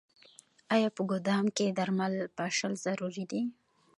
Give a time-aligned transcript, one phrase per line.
[0.75, 3.41] آیا په ګدام کې درمل پاشل ضروري دي؟